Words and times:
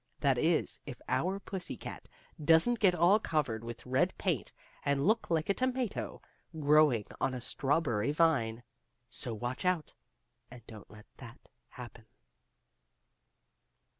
That 0.19 0.39
is, 0.39 0.79
if 0.87 0.99
our 1.07 1.39
pussy 1.39 1.77
cat 1.77 2.09
doesn't 2.43 2.79
get 2.79 2.95
all 2.95 3.19
covered 3.19 3.63
with 3.63 3.85
red 3.85 4.17
paint, 4.17 4.51
and 4.83 5.05
look 5.07 5.29
like 5.29 5.47
a 5.47 5.53
tomato 5.53 6.23
growing 6.59 7.05
on 7.21 7.35
a 7.35 7.39
strawberry 7.39 8.11
vine. 8.11 8.63
So 9.11 9.35
watch 9.35 9.63
out, 9.63 9.93
and 10.49 10.65
don't 10.65 10.89
let 10.89 11.05
that 11.17 11.37
happen. 11.67 12.07